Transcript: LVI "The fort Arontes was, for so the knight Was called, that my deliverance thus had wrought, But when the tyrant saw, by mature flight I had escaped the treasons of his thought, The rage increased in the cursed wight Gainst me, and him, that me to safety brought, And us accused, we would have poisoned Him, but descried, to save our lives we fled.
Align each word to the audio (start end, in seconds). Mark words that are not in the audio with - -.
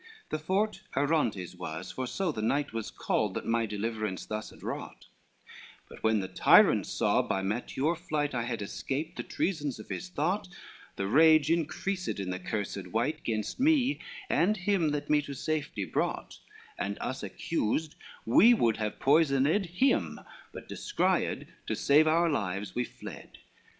LVI 0.01 0.29
"The 0.29 0.39
fort 0.39 0.81
Arontes 0.95 1.55
was, 1.55 1.91
for 1.91 2.07
so 2.07 2.31
the 2.31 2.41
knight 2.41 2.73
Was 2.73 2.89
called, 2.89 3.35
that 3.35 3.45
my 3.45 3.67
deliverance 3.67 4.25
thus 4.25 4.49
had 4.49 4.63
wrought, 4.63 5.05
But 5.87 6.01
when 6.01 6.21
the 6.21 6.27
tyrant 6.27 6.87
saw, 6.87 7.21
by 7.21 7.43
mature 7.43 7.95
flight 7.95 8.33
I 8.33 8.45
had 8.45 8.63
escaped 8.63 9.15
the 9.15 9.21
treasons 9.21 9.77
of 9.77 9.89
his 9.89 10.09
thought, 10.09 10.47
The 10.95 11.05
rage 11.05 11.51
increased 11.51 12.17
in 12.19 12.31
the 12.31 12.39
cursed 12.39 12.87
wight 12.87 13.23
Gainst 13.23 13.59
me, 13.59 13.99
and 14.27 14.57
him, 14.57 14.89
that 14.89 15.07
me 15.11 15.21
to 15.21 15.35
safety 15.35 15.85
brought, 15.85 16.39
And 16.79 16.97
us 16.99 17.21
accused, 17.21 17.93
we 18.25 18.55
would 18.55 18.77
have 18.77 18.99
poisoned 18.99 19.47
Him, 19.67 20.19
but 20.51 20.67
descried, 20.67 21.45
to 21.67 21.75
save 21.75 22.07
our 22.07 22.27
lives 22.27 22.73
we 22.73 22.85
fled. 22.85 23.37